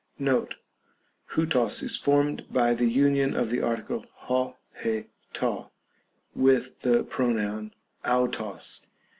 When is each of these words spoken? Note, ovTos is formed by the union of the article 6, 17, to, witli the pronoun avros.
Note, 0.17 0.55
ovTos 1.29 1.83
is 1.83 1.95
formed 1.95 2.45
by 2.49 2.73
the 2.73 2.87
union 2.89 3.35
of 3.35 3.51
the 3.51 3.61
article 3.61 4.01
6, 4.27 4.43
17, 4.81 5.05
to, 5.33 5.65
witli 6.35 6.79
the 6.79 7.03
pronoun 7.03 7.71
avros. 8.03 8.87